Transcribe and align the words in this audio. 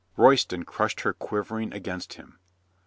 Royston 0.17 0.63
crushed 0.65 1.01
her 1.01 1.13
quivering 1.13 1.71
against 1.73 2.13
him. 2.13 2.39